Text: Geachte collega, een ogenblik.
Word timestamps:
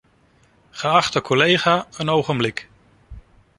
Geachte 0.71 1.21
collega, 1.21 1.87
een 1.97 2.09
ogenblik. 2.09 2.69